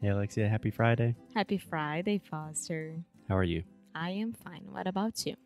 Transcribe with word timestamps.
Hey, 0.00 0.08
Alexia, 0.08 0.48
happy 0.48 0.70
Friday. 0.70 1.14
Happy 1.34 1.56
Friday, 1.56 2.18
Foster. 2.18 3.02
How 3.28 3.36
are 3.36 3.42
you? 3.42 3.64
I 3.94 4.10
am 4.10 4.34
fine. 4.34 4.66
What 4.70 4.86
about 4.86 5.24
you? 5.24 5.36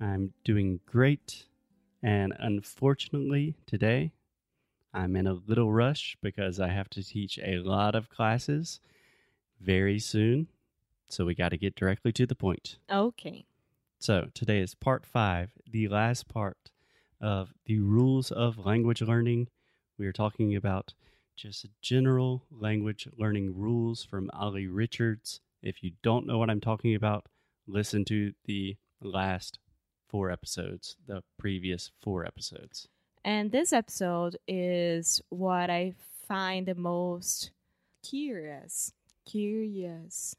I'm 0.00 0.32
doing 0.44 0.80
great. 0.86 1.44
And 2.02 2.32
unfortunately, 2.38 3.54
today 3.64 4.12
I'm 4.92 5.14
in 5.14 5.28
a 5.28 5.34
little 5.34 5.72
rush 5.72 6.16
because 6.20 6.58
I 6.58 6.68
have 6.68 6.90
to 6.90 7.04
teach 7.04 7.38
a 7.38 7.58
lot 7.58 7.94
of 7.94 8.10
classes 8.10 8.80
very 9.60 10.00
soon. 10.00 10.48
So 11.08 11.24
we 11.24 11.34
got 11.36 11.50
to 11.50 11.56
get 11.56 11.76
directly 11.76 12.12
to 12.12 12.26
the 12.26 12.34
point. 12.34 12.78
Okay. 12.90 13.44
So 14.00 14.28
today 14.34 14.58
is 14.58 14.74
part 14.74 15.06
five, 15.06 15.52
the 15.70 15.86
last 15.86 16.28
part 16.28 16.72
of 17.20 17.54
the 17.66 17.78
rules 17.78 18.32
of 18.32 18.58
language 18.58 19.00
learning. 19.00 19.46
We 19.96 20.06
are 20.06 20.12
talking 20.12 20.56
about 20.56 20.92
just 21.42 21.66
general 21.80 22.44
language 22.52 23.08
learning 23.18 23.52
rules 23.58 24.04
from 24.04 24.30
Olly 24.32 24.68
Richards. 24.68 25.40
If 25.60 25.82
you 25.82 25.90
don't 26.00 26.24
know 26.24 26.38
what 26.38 26.48
I'm 26.48 26.60
talking 26.60 26.94
about, 26.94 27.26
listen 27.66 28.04
to 28.04 28.32
the 28.44 28.76
last 29.02 29.58
four 30.08 30.30
episodes, 30.30 30.96
the 31.08 31.24
previous 31.40 31.90
four 32.00 32.24
episodes. 32.24 32.86
And 33.24 33.50
this 33.50 33.72
episode 33.72 34.36
is 34.46 35.20
what 35.30 35.68
I 35.68 35.94
find 36.28 36.66
the 36.66 36.76
most 36.76 37.50
curious. 38.04 38.92
Curious. 39.26 40.36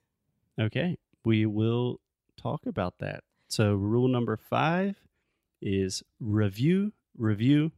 Okay, 0.58 0.98
we 1.26 1.46
will 1.46 2.00
talk 2.38 2.66
about 2.66 3.00
that. 3.00 3.26
So, 3.50 3.74
rule 3.74 4.08
number 4.08 4.38
five 4.38 4.96
is 5.62 6.02
review, 6.22 6.94
review, 7.18 7.74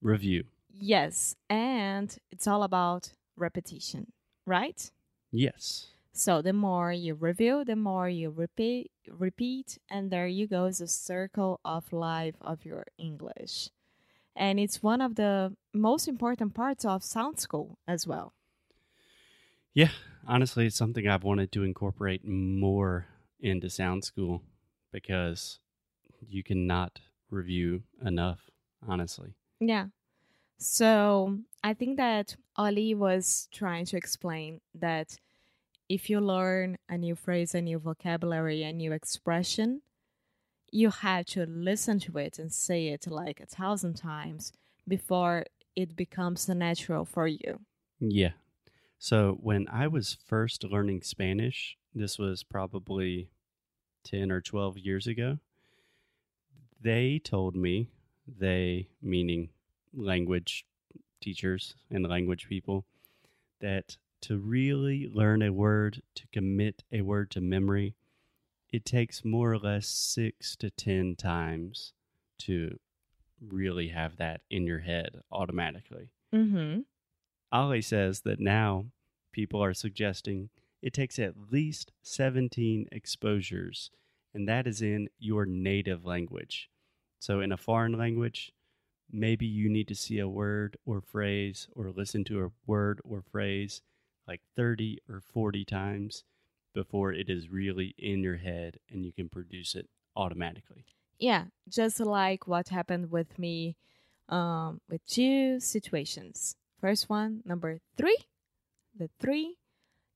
review. 0.00 0.44
Yes. 0.76 1.36
And 1.48 2.16
it's 2.30 2.46
all 2.46 2.62
about 2.62 3.12
repetition, 3.36 4.12
right? 4.46 4.90
Yes. 5.30 5.88
So 6.12 6.42
the 6.42 6.52
more 6.52 6.92
you 6.92 7.14
review, 7.14 7.64
the 7.64 7.74
more 7.74 8.08
you 8.08 8.30
repeat, 8.30 8.92
repeat, 9.10 9.78
and 9.90 10.12
there 10.12 10.28
you 10.28 10.46
go. 10.46 10.66
It's 10.66 10.80
a 10.80 10.86
circle 10.86 11.58
of 11.64 11.92
life 11.92 12.36
of 12.40 12.64
your 12.64 12.86
English, 12.98 13.70
and 14.36 14.60
it's 14.60 14.80
one 14.80 15.00
of 15.00 15.16
the 15.16 15.56
most 15.72 16.06
important 16.06 16.54
parts 16.54 16.84
of 16.84 17.02
Sound 17.02 17.40
School 17.40 17.78
as 17.88 18.06
well. 18.06 18.32
Yeah, 19.74 19.90
honestly, 20.24 20.66
it's 20.66 20.76
something 20.76 21.08
I've 21.08 21.24
wanted 21.24 21.50
to 21.50 21.64
incorporate 21.64 22.24
more 22.24 23.06
into 23.40 23.68
Sound 23.68 24.04
School 24.04 24.42
because 24.92 25.58
you 26.20 26.44
cannot 26.44 27.00
review 27.28 27.82
enough, 28.06 28.38
honestly. 28.86 29.34
Yeah. 29.58 29.86
So 30.58 31.38
I 31.62 31.74
think 31.74 31.96
that 31.96 32.36
Olly 32.56 32.94
was 32.94 33.48
trying 33.52 33.86
to 33.86 33.96
explain 33.96 34.60
that 34.74 35.18
if 35.88 36.08
you 36.08 36.20
learn 36.20 36.78
a 36.88 36.96
new 36.96 37.14
phrase, 37.14 37.54
a 37.54 37.60
new 37.60 37.78
vocabulary, 37.78 38.62
a 38.62 38.72
new 38.72 38.92
expression, 38.92 39.82
you 40.70 40.90
have 40.90 41.26
to 41.26 41.46
listen 41.46 42.00
to 42.00 42.18
it 42.18 42.38
and 42.38 42.52
say 42.52 42.88
it 42.88 43.06
like 43.06 43.40
a 43.40 43.46
thousand 43.46 43.94
times 43.94 44.52
before 44.88 45.44
it 45.76 45.96
becomes 45.96 46.48
natural 46.48 47.04
for 47.04 47.26
you. 47.26 47.60
Yeah. 48.00 48.32
So 48.98 49.38
when 49.40 49.68
I 49.68 49.86
was 49.86 50.16
first 50.26 50.64
learning 50.64 51.02
Spanish, 51.02 51.76
this 51.94 52.18
was 52.18 52.42
probably 52.42 53.28
10 54.04 54.30
or 54.30 54.40
12 54.40 54.78
years 54.78 55.06
ago, 55.06 55.38
they 56.80 57.20
told 57.22 57.54
me, 57.56 57.88
they 58.26 58.88
meaning 59.02 59.50
language 59.96 60.64
teachers 61.20 61.74
and 61.90 62.06
language 62.06 62.48
people, 62.48 62.84
that 63.60 63.96
to 64.22 64.38
really 64.38 65.08
learn 65.12 65.42
a 65.42 65.52
word, 65.52 66.02
to 66.14 66.26
commit 66.32 66.82
a 66.92 67.02
word 67.02 67.30
to 67.30 67.40
memory, 67.40 67.94
it 68.72 68.84
takes 68.84 69.24
more 69.24 69.52
or 69.52 69.58
less 69.58 69.86
six 69.86 70.56
to 70.56 70.70
10 70.70 71.16
times 71.16 71.92
to 72.38 72.78
really 73.40 73.88
have 73.88 74.16
that 74.16 74.40
in 74.50 74.66
your 74.66 74.80
head 74.80 75.20
automatically. 75.30 76.10
Mm-hmm. 76.34 76.80
Olly 77.52 77.82
says 77.82 78.20
that 78.22 78.40
now 78.40 78.86
people 79.32 79.62
are 79.62 79.74
suggesting 79.74 80.50
it 80.82 80.92
takes 80.92 81.18
at 81.18 81.50
least 81.50 81.92
17 82.02 82.88
exposures, 82.92 83.90
and 84.34 84.48
that 84.48 84.66
is 84.66 84.82
in 84.82 85.08
your 85.18 85.46
native 85.46 86.04
language. 86.04 86.68
So, 87.20 87.40
in 87.40 87.52
a 87.52 87.56
foreign 87.56 87.96
language, 87.96 88.52
maybe 89.10 89.46
you 89.46 89.68
need 89.68 89.88
to 89.88 89.94
see 89.94 90.18
a 90.18 90.28
word 90.28 90.76
or 90.84 91.00
phrase 91.00 91.68
or 91.72 91.90
listen 91.90 92.24
to 92.24 92.44
a 92.44 92.50
word 92.66 93.00
or 93.04 93.22
phrase 93.22 93.82
like 94.26 94.40
30 94.56 94.98
or 95.08 95.20
40 95.20 95.64
times 95.64 96.24
before 96.74 97.12
it 97.12 97.28
is 97.28 97.50
really 97.50 97.94
in 97.98 98.22
your 98.22 98.36
head 98.36 98.78
and 98.90 99.04
you 99.04 99.12
can 99.12 99.28
produce 99.28 99.74
it 99.74 99.88
automatically. 100.16 100.84
Yeah, 101.18 101.44
just 101.68 102.00
like 102.00 102.46
what 102.46 102.68
happened 102.68 103.10
with 103.10 103.38
me 103.38 103.76
um, 104.28 104.80
with 104.88 105.06
two 105.06 105.60
situations. 105.60 106.56
First 106.80 107.08
one, 107.08 107.42
number 107.44 107.78
three, 107.96 108.18
the 108.98 109.08
three, 109.20 109.56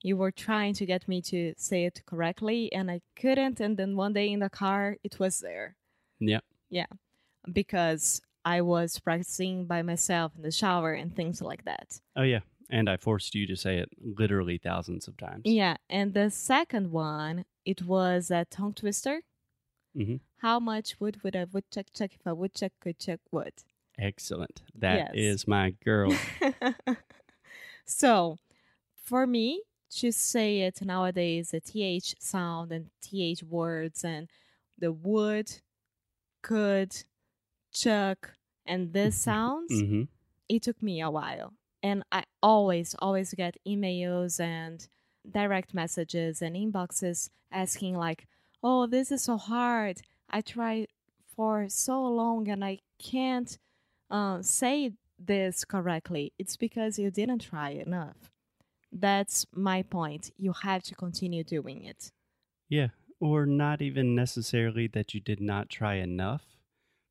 you 0.03 0.17
were 0.17 0.31
trying 0.31 0.75
to 0.75 0.87
get 0.87 1.09
me 1.09 1.21
to 1.23 1.55
say 1.57 1.85
it 1.85 2.03
correctly 2.07 2.73
and 2.73 2.91
I 2.91 3.01
couldn't. 3.17 3.61
And 3.61 3.77
then 3.77 3.97
one 3.97 4.13
day 4.13 4.31
in 4.31 4.41
the 4.41 4.51
car, 4.51 4.97
it 5.03 5.19
was 5.19 5.41
there. 5.41 5.77
Yeah. 6.19 6.41
Yeah, 6.71 6.87
because 7.51 8.21
I 8.49 8.61
was 8.63 8.99
practicing 8.99 9.67
by 9.67 9.83
myself 9.83 10.33
in 10.37 10.43
the 10.43 10.51
shower 10.51 10.93
and 10.93 11.15
things 11.15 11.43
like 11.43 11.65
that. 11.65 12.01
Oh, 12.17 12.23
yeah. 12.23 12.41
And 12.71 12.89
I 12.89 12.97
forced 12.97 13.35
you 13.35 13.47
to 13.47 13.57
say 13.57 13.79
it 13.79 13.89
literally 13.99 14.59
thousands 14.59 15.09
of 15.09 15.17
times. 15.17 15.45
Yeah, 15.45 15.77
and 15.89 16.15
the 16.15 16.31
second 16.31 16.91
one, 16.93 17.45
it 17.65 17.83
was 17.83 18.31
a 18.31 18.45
tongue 18.45 18.75
twister. 18.75 19.23
hmm 19.95 20.21
How 20.39 20.59
much 20.61 21.01
wood 21.01 21.23
would 21.23 21.35
a 21.37 21.47
woodchuck 21.53 21.87
chuck 21.93 22.15
if 22.15 22.25
a 22.25 22.35
woodchuck 22.35 22.73
could 22.81 22.99
chuck 22.99 23.21
wood? 23.31 23.65
Excellent. 23.99 24.63
That 24.75 24.99
Yes. 24.99 25.13
is 25.13 25.49
my 25.49 25.71
girl. 25.85 26.21
so, 27.87 28.39
for 28.95 29.27
me 29.27 29.63
to 29.91 30.13
say 30.13 30.63
it 30.63 30.83
nowadays, 30.83 31.51
the 31.53 31.61
th 31.61 32.15
sound 32.21 32.73
and 32.73 32.91
th 33.03 33.43
words 33.45 34.05
and 34.05 34.31
the 34.79 34.93
wood, 34.93 35.61
could, 36.43 37.05
chuck, 37.73 38.38
and 38.69 38.93
this 38.93 39.17
sounds, 39.17 39.73
hmm 39.73 40.03
it 40.49 40.63
took 40.63 40.83
me 40.83 41.01
a 41.03 41.11
while. 41.11 41.53
And 41.83 42.05
I 42.11 42.25
always, 42.43 42.95
always 43.01 43.35
get 43.35 43.59
emails 43.67 44.41
and 44.41 44.89
direct 45.31 45.75
messages 45.75 46.41
and 46.41 46.57
inboxes 46.57 47.29
asking, 47.53 47.97
like, 47.97 48.27
oh, 48.63 48.87
this 48.87 49.13
is 49.13 49.23
so 49.23 49.37
hard. 49.37 50.01
I 50.31 50.41
tried 50.41 50.89
for 51.37 51.69
so 51.69 52.03
long 52.03 52.49
and 52.49 52.65
I 52.65 52.79
can't 52.99 53.59
uh, 54.11 54.41
say 54.43 54.93
this 55.19 55.65
correctly. 55.67 56.33
It's 56.39 56.57
because 56.57 56.99
you 56.99 57.11
didn't 57.11 57.41
try 57.41 57.71
enough. 57.71 58.31
That's 58.91 59.47
my 59.53 59.83
point. 59.83 60.31
You 60.39 60.55
have 60.63 60.83
to 60.85 60.95
continue 60.95 61.45
doing 61.45 61.85
it. 61.85 62.11
Yeah. 62.71 62.89
Or 63.21 63.47
not 63.47 63.83
even 63.83 64.15
necessarily 64.15 64.87
that 64.89 65.13
you 65.13 65.21
did 65.21 65.41
not 65.41 65.69
try 65.69 65.97
enough, 65.97 66.43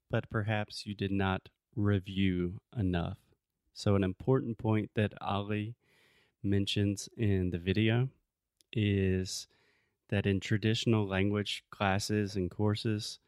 but 0.09 0.29
perhaps 0.29 0.85
you 0.85 0.95
did 0.95 1.11
not 1.11 1.49
review 1.75 2.59
enough. 2.77 3.17
So, 3.73 3.95
an 3.95 4.03
important 4.03 4.57
point 4.57 4.91
that 4.95 5.13
Olly 5.21 5.75
mentions 6.43 7.09
in 7.17 7.51
the 7.51 7.59
video 7.59 8.09
is 8.73 9.47
that 10.09 10.25
in 10.25 10.39
traditional 10.39 11.07
language 11.07 11.63
classes 11.69 12.35
and 12.35 12.49
courses, 12.49 13.19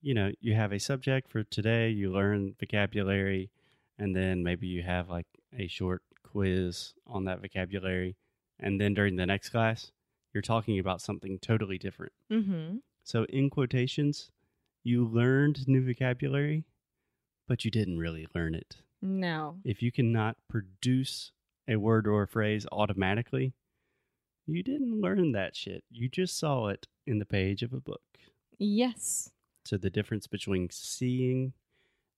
you 0.00 0.14
know, 0.14 0.32
you 0.40 0.54
have 0.54 0.72
a 0.72 0.78
subject 0.78 1.30
for 1.30 1.42
today, 1.44 1.90
you 1.90 2.10
learn 2.10 2.54
vocabulary, 2.58 3.50
and 3.98 4.14
then 4.14 4.42
maybe 4.42 4.66
you 4.66 4.82
have 4.82 5.08
like 5.08 5.26
a 5.58 5.66
short 5.66 6.02
quiz 6.22 6.94
on 7.06 7.24
that 7.24 7.40
vocabulary. 7.40 8.16
And 8.60 8.80
then 8.80 8.94
during 8.94 9.16
the 9.16 9.26
next 9.26 9.50
class, 9.50 9.92
you're 10.32 10.42
talking 10.42 10.78
about 10.78 11.00
something 11.00 11.38
totally 11.38 11.78
different. 11.78 12.12
Mm-hmm. 12.30 12.76
So, 13.02 13.24
in 13.24 13.50
quotations, 13.50 14.30
you 14.84 15.04
learned 15.06 15.66
new 15.66 15.84
vocabulary, 15.84 16.64
but 17.48 17.64
you 17.64 17.70
didn't 17.70 17.98
really 17.98 18.26
learn 18.34 18.54
it. 18.54 18.76
No. 19.00 19.56
If 19.64 19.82
you 19.82 19.90
cannot 19.90 20.36
produce 20.48 21.32
a 21.66 21.76
word 21.76 22.06
or 22.06 22.22
a 22.22 22.28
phrase 22.28 22.66
automatically, 22.70 23.54
you 24.46 24.62
didn't 24.62 25.00
learn 25.00 25.32
that 25.32 25.56
shit. 25.56 25.84
You 25.90 26.08
just 26.08 26.38
saw 26.38 26.68
it 26.68 26.86
in 27.06 27.18
the 27.18 27.24
page 27.24 27.62
of 27.62 27.72
a 27.72 27.80
book. 27.80 28.02
Yes. 28.58 29.30
So, 29.64 29.78
the 29.78 29.90
difference 29.90 30.26
between 30.26 30.68
seeing 30.70 31.54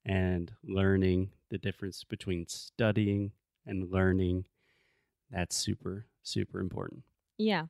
and 0.05 0.53
learning, 0.65 1.31
the 1.51 1.59
difference 1.59 2.03
between 2.03 2.49
studying 2.49 3.33
and 3.65 3.91
learning, 3.91 4.47
that's 5.31 5.57
super, 5.57 6.07
super 6.23 6.59
important. 6.59 7.05
Yeah. 7.39 7.67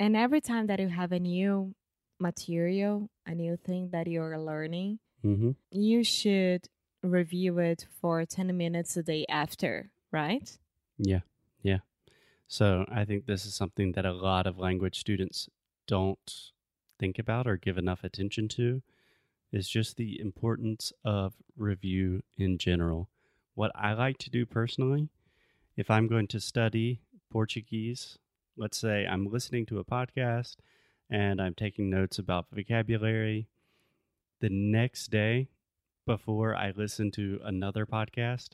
And 0.00 0.16
every 0.16 0.40
time 0.40 0.66
that 0.66 0.80
you 0.80 0.88
have 0.88 1.12
a 1.12 1.20
new 1.20 1.74
material, 2.20 3.08
a 3.26 3.34
new 3.34 3.56
thing 3.56 3.90
that 3.92 4.06
you're 4.06 4.38
learning, 4.38 4.98
Mm-hmm. 5.24 5.50
you 5.70 6.02
should 6.02 6.68
review 7.02 7.58
it 7.58 7.86
for 8.00 8.24
10 8.24 8.56
minutes 8.56 8.96
a 8.96 9.02
day 9.02 9.26
after, 9.28 9.90
right? 10.10 10.56
Yeah, 10.96 11.20
yeah. 11.62 11.78
So 12.48 12.86
I 12.90 13.04
think 13.04 13.26
this 13.26 13.44
is 13.44 13.54
something 13.54 13.92
that 13.92 14.06
a 14.06 14.12
lot 14.14 14.46
of 14.46 14.58
language 14.58 14.98
students 14.98 15.48
don't 15.86 16.32
think 16.98 17.18
about 17.18 17.46
or 17.46 17.56
give 17.58 17.76
enough 17.76 18.02
attention 18.02 18.48
to 18.48 18.82
is 19.52 19.68
just 19.68 19.96
the 19.98 20.18
importance 20.20 20.90
of 21.04 21.34
review 21.56 22.22
in 22.38 22.56
general. 22.56 23.08
What 23.54 23.72
I 23.74 23.92
like 23.92 24.16
to 24.18 24.30
do 24.30 24.46
personally, 24.46 25.08
if 25.76 25.90
I'm 25.90 26.06
going 26.08 26.28
to 26.28 26.40
study 26.40 27.00
Portuguese, 27.30 28.16
let's 28.56 28.78
say 28.78 29.06
I'm 29.06 29.26
listening 29.30 29.66
to 29.66 29.78
a 29.80 29.84
podcast 29.84 30.56
and 31.10 31.40
I'm 31.40 31.54
taking 31.54 31.90
notes 31.90 32.18
about 32.18 32.46
vocabulary, 32.52 33.48
the 34.40 34.48
next 34.48 35.10
day 35.10 35.48
before 36.06 36.54
I 36.54 36.72
listen 36.74 37.10
to 37.12 37.40
another 37.44 37.84
podcast, 37.84 38.50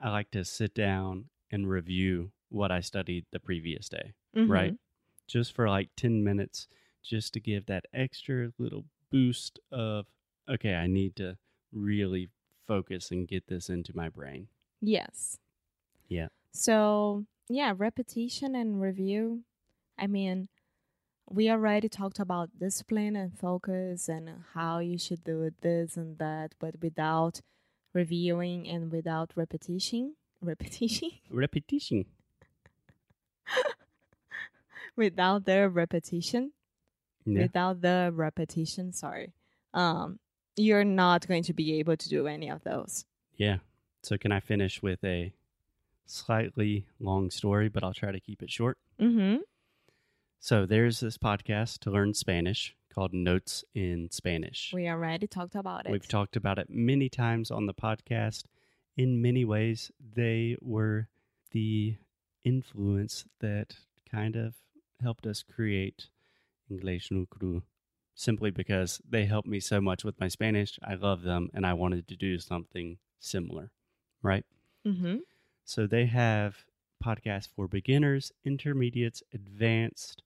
I 0.00 0.10
like 0.10 0.30
to 0.32 0.44
sit 0.44 0.74
down 0.74 1.26
and 1.50 1.68
review 1.68 2.32
what 2.48 2.72
I 2.72 2.80
studied 2.80 3.26
the 3.30 3.38
previous 3.38 3.88
day, 3.88 4.14
right? 4.34 4.72
Mm-hmm. 4.72 5.28
Just 5.28 5.54
for 5.54 5.68
like 5.68 5.90
10 5.96 6.24
minutes, 6.24 6.66
just 7.02 7.32
to 7.34 7.40
give 7.40 7.66
that 7.66 7.86
extra 7.94 8.52
little 8.58 8.84
boost 9.10 9.60
of, 9.70 10.06
okay, 10.48 10.74
I 10.74 10.86
need 10.86 11.14
to 11.16 11.36
really 11.72 12.30
focus 12.66 13.10
and 13.10 13.28
get 13.28 13.46
this 13.46 13.68
into 13.68 13.94
my 13.94 14.08
brain. 14.08 14.48
Yes. 14.80 15.38
Yeah. 16.08 16.28
So, 16.52 17.24
yeah, 17.48 17.72
repetition 17.76 18.54
and 18.54 18.80
review. 18.80 19.42
I 19.98 20.06
mean, 20.06 20.48
we 21.32 21.50
already 21.50 21.88
talked 21.88 22.18
about 22.18 22.50
discipline 22.58 23.16
and 23.16 23.36
focus 23.38 24.08
and 24.08 24.28
how 24.54 24.78
you 24.78 24.98
should 24.98 25.24
do 25.24 25.50
this 25.62 25.96
and 25.96 26.18
that, 26.18 26.54
but 26.60 26.74
without 26.82 27.40
reviewing 27.94 28.68
and 28.68 28.92
without 28.92 29.32
repetition. 29.34 30.14
Repetition? 30.42 31.10
Repetition. 31.30 32.04
without 34.96 35.44
the 35.46 35.68
repetition. 35.68 36.52
Yeah. 37.24 37.42
Without 37.42 37.80
the 37.80 38.10
repetition, 38.12 38.92
sorry. 38.92 39.32
Um, 39.72 40.18
you're 40.56 40.84
not 40.84 41.26
going 41.26 41.44
to 41.44 41.54
be 41.54 41.78
able 41.78 41.96
to 41.96 42.08
do 42.08 42.26
any 42.26 42.50
of 42.50 42.62
those. 42.64 43.06
Yeah. 43.36 43.58
So, 44.02 44.18
can 44.18 44.32
I 44.32 44.40
finish 44.40 44.82
with 44.82 45.02
a 45.04 45.32
slightly 46.04 46.86
long 47.00 47.30
story, 47.30 47.68
but 47.68 47.84
I'll 47.84 47.94
try 47.94 48.12
to 48.12 48.20
keep 48.20 48.42
it 48.42 48.50
short? 48.50 48.76
Mm-hmm. 49.00 49.42
So, 50.44 50.66
there's 50.66 50.98
this 50.98 51.18
podcast 51.18 51.78
to 51.82 51.90
learn 51.92 52.14
Spanish 52.14 52.74
called 52.92 53.14
Notes 53.14 53.64
in 53.76 54.10
Spanish. 54.10 54.72
We 54.74 54.88
already 54.88 55.28
talked 55.28 55.54
about 55.54 55.86
it. 55.86 55.92
We've 55.92 56.08
talked 56.08 56.34
about 56.34 56.58
it 56.58 56.66
many 56.68 57.08
times 57.08 57.52
on 57.52 57.66
the 57.66 57.72
podcast. 57.72 58.46
In 58.96 59.22
many 59.22 59.44
ways, 59.44 59.92
they 60.00 60.56
were 60.60 61.06
the 61.52 61.94
influence 62.42 63.24
that 63.38 63.76
kind 64.10 64.34
of 64.34 64.54
helped 65.00 65.28
us 65.28 65.44
create 65.44 66.08
English 66.68 67.12
no 67.12 67.24
Cru 67.30 67.62
simply 68.16 68.50
because 68.50 69.00
they 69.08 69.26
helped 69.26 69.46
me 69.46 69.60
so 69.60 69.80
much 69.80 70.02
with 70.02 70.18
my 70.18 70.26
Spanish. 70.26 70.76
I 70.82 70.94
love 70.94 71.22
them 71.22 71.50
and 71.54 71.64
I 71.64 71.74
wanted 71.74 72.08
to 72.08 72.16
do 72.16 72.40
something 72.40 72.98
similar, 73.20 73.70
right? 74.22 74.44
mm-hmm. 74.84 75.18
So 75.64 75.86
they 75.86 76.06
have 76.06 76.64
podcasts 77.02 77.48
for 77.54 77.68
beginners, 77.68 78.32
intermediates, 78.44 79.22
advanced. 79.32 80.24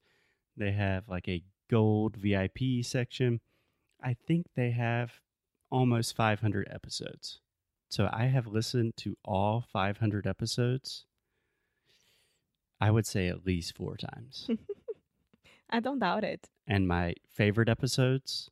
They 0.57 0.73
have 0.73 1.09
like 1.09 1.29
a 1.29 1.43
gold 1.71 2.17
VIP 2.17 2.83
section. 2.83 3.41
I 4.03 4.15
think 4.27 4.47
they 4.55 4.71
have 4.71 5.21
almost 5.71 6.15
500 6.17 6.69
episodes. 6.71 7.41
So 7.89 8.09
I 8.13 8.27
have 8.27 8.47
listened 8.47 8.97
to 8.99 9.17
all 9.25 9.65
500 9.73 10.27
episodes. 10.27 11.05
I 12.81 12.91
would 12.91 13.07
say 13.07 13.29
at 13.29 13.47
least 13.47 13.77
four 13.77 13.97
times. 13.97 14.49
I 15.71 15.81
don't 15.81 15.99
doubt 15.99 16.25
it. 16.25 16.49
and 16.67 16.87
my 16.87 17.15
favorite 17.29 17.69
episodes, 17.69 18.51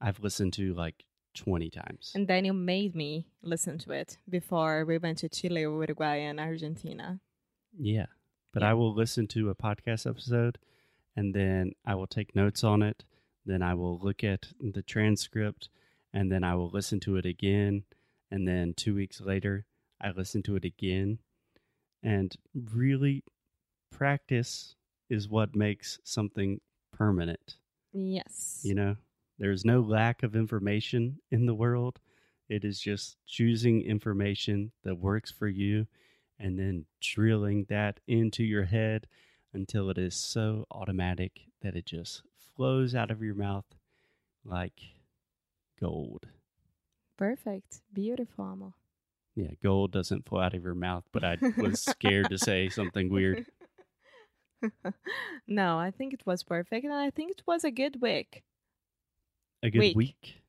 I've 0.00 0.20
listened 0.20 0.52
to 0.54 0.74
like 0.74 1.04
20 1.34 1.70
times. 1.70 2.12
And 2.14 2.26
then 2.26 2.44
you 2.44 2.52
made 2.52 2.94
me 2.96 3.28
listen 3.42 3.78
to 3.78 3.92
it 3.92 4.18
before 4.28 4.84
we 4.84 4.98
went 4.98 5.18
to 5.18 5.28
Chile, 5.28 5.60
Uruguay, 5.60 6.16
and 6.16 6.40
Argentina. 6.40 7.20
Yeah. 7.78 8.06
But 8.52 8.62
Yeah. 8.62 8.70
I 8.70 8.74
will 8.74 8.94
listen 8.94 9.26
to 9.28 9.50
a 9.50 9.54
podcast 9.54 10.08
episode 10.08 10.58
and 11.16 11.34
then 11.34 11.72
I 11.84 11.94
will 11.94 12.06
take 12.06 12.36
notes 12.36 12.62
on 12.62 12.82
it. 12.82 13.04
Then 13.44 13.62
I 13.62 13.74
will 13.74 13.98
look 13.98 14.22
at 14.22 14.48
the 14.60 14.82
transcript 14.82 15.68
and 16.12 16.30
then 16.30 16.44
I 16.44 16.54
will 16.54 16.70
listen 16.70 17.00
to 17.00 17.16
it 17.16 17.24
again. 17.24 17.84
And 18.30 18.46
then 18.46 18.74
two 18.76 18.94
weeks 18.94 19.20
later, 19.20 19.66
I 20.00 20.10
listen 20.10 20.42
to 20.44 20.56
it 20.56 20.64
again. 20.64 21.18
And 22.02 22.34
really, 22.54 23.24
practice 23.90 24.74
is 25.08 25.28
what 25.28 25.56
makes 25.56 25.98
something 26.04 26.60
permanent. 26.92 27.56
Yes. 27.92 28.60
You 28.62 28.74
know, 28.74 28.96
there's 29.38 29.64
no 29.64 29.80
lack 29.80 30.22
of 30.22 30.36
information 30.36 31.20
in 31.30 31.46
the 31.46 31.54
world. 31.54 32.00
It 32.48 32.64
is 32.64 32.78
just 32.78 33.16
choosing 33.26 33.82
information 33.82 34.72
that 34.84 34.98
works 34.98 35.30
for 35.30 35.48
you 35.48 35.86
and 36.38 36.58
then 36.58 36.84
drilling 37.00 37.66
that 37.68 38.00
into 38.06 38.44
your 38.44 38.64
head 38.64 39.06
until 39.56 39.90
it 39.90 39.98
is 39.98 40.14
so 40.14 40.66
automatic 40.70 41.40
that 41.62 41.74
it 41.76 41.86
just 41.86 42.22
flows 42.54 42.94
out 42.94 43.10
of 43.10 43.22
your 43.22 43.34
mouth 43.34 43.64
like 44.44 44.80
gold. 45.80 46.26
Perfect. 47.16 47.80
Beautiful, 47.92 48.44
Amo. 48.44 48.74
Yeah, 49.34 49.50
gold 49.62 49.92
doesn't 49.92 50.26
flow 50.28 50.40
out 50.40 50.54
of 50.54 50.62
your 50.62 50.74
mouth, 50.74 51.04
but 51.12 51.24
I 51.24 51.38
was 51.56 51.80
scared 51.84 52.30
to 52.30 52.38
say 52.38 52.68
something 52.68 53.10
weird. 53.10 53.46
no, 55.46 55.78
I 55.78 55.90
think 55.90 56.14
it 56.14 56.26
was 56.26 56.42
perfect, 56.42 56.84
and 56.84 56.94
I 56.94 57.10
think 57.10 57.32
it 57.32 57.42
was 57.46 57.64
a 57.64 57.70
good 57.70 58.00
week. 58.00 58.44
a 59.62 59.70
good 59.70 59.80
Week. 59.80 59.96
week. 59.96 60.42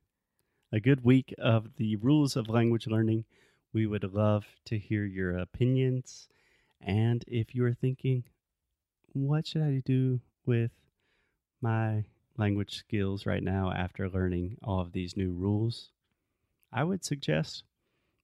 A 0.71 0.79
good 0.79 1.03
week 1.03 1.33
of 1.37 1.75
the 1.77 1.95
rules 1.97 2.35
of 2.35 2.49
language 2.49 2.87
learning. 2.87 3.25
We 3.73 3.85
would 3.85 4.13
love 4.13 4.45
to 4.65 4.77
hear 4.77 5.05
your 5.05 5.37
opinions. 5.37 6.27
And 6.81 7.23
if 7.27 7.55
you 7.55 7.65
are 7.65 7.73
thinking, 7.73 8.23
what 9.13 9.47
should 9.47 9.61
I 9.63 9.81
do 9.85 10.19
with 10.45 10.71
my 11.61 12.05
language 12.37 12.75
skills 12.75 13.25
right 13.25 13.43
now 13.43 13.71
after 13.71 14.09
learning 14.09 14.57
all 14.63 14.79
of 14.79 14.91
these 14.91 15.17
new 15.17 15.31
rules? 15.31 15.89
I 16.71 16.83
would 16.83 17.03
suggest 17.03 17.63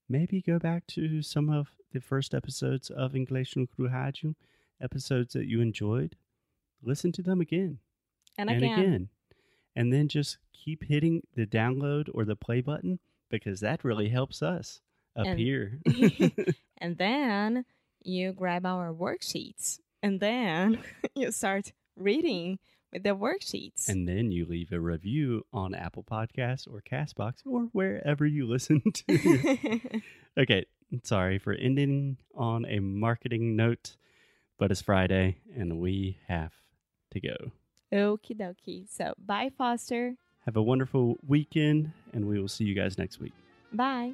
maybe 0.10 0.42
go 0.42 0.60
back 0.60 0.86
to 0.88 1.22
some 1.22 1.50
of 1.50 1.70
the 1.94 2.02
first 2.02 2.34
episodes 2.34 2.90
of 2.90 3.16
English 3.16 3.56
no 3.56 3.66
Cruhaju, 3.66 4.36
episodes 4.82 5.34
that 5.34 5.48
you 5.48 5.62
enjoyed. 5.62 6.16
Listen 6.82 7.12
to 7.14 7.22
them 7.22 7.40
again 7.40 7.80
And, 8.38 8.50
and 8.50 8.64
again, 8.64 8.80
again. 8.80 9.10
And 9.76 9.94
then 9.94 10.08
just 10.08 10.38
keep 10.54 10.84
hitting 10.84 11.24
the 11.36 11.46
download 11.48 12.10
or 12.14 12.26
the 12.26 12.36
play 12.36 12.62
button 12.62 13.00
because 13.30 13.62
that 13.62 13.84
really 13.84 14.10
helps 14.10 14.42
us 14.44 14.82
up 15.16 15.26
And- 15.26 15.40
here. 15.40 15.80
and 16.78 16.98
then 16.98 17.66
you 18.04 18.34
grab 18.34 18.66
our 18.66 18.92
worksheets, 18.94 19.80
and 20.04 20.20
then 20.20 20.78
you 21.16 21.32
start 21.32 21.72
reading 21.98 22.60
with 22.92 23.02
the 23.04 23.16
worksheets. 23.16 23.90
and 23.90 24.08
then 24.08 24.32
you 24.32 24.46
leave 24.46 24.72
a 24.72 24.80
review 24.80 25.44
on 25.52 25.74
Apple 25.74 26.04
Podcasts 26.04 26.68
or 26.72 26.82
Castbox 26.82 27.38
or 27.46 27.62
wherever 27.72 28.24
you 28.26 28.46
listen 28.46 28.82
to. 28.94 29.80
okay, 30.38 30.66
sorry 31.04 31.40
for 31.40 31.54
ending 31.54 32.18
on 32.36 32.66
a 32.68 32.78
marketing 32.80 33.56
note, 33.56 33.96
but 34.60 34.70
it's 34.70 34.82
Friday 34.84 35.38
and 35.58 35.80
we 35.80 36.20
have 36.28 36.52
to 37.12 37.20
go. 37.20 37.36
Okie 37.92 38.38
dokie. 38.38 38.88
So, 38.90 39.14
bye, 39.18 39.50
Foster. 39.58 40.16
Have 40.46 40.58
a 40.58 40.62
wonderful 40.62 41.18
weekend 41.26 41.92
and 42.14 42.26
we 42.28 42.40
will 42.40 42.48
see 42.48 42.66
you 42.66 42.76
guys 42.76 42.98
next 43.00 43.20
week. 43.20 43.34
Bye. 43.72 44.14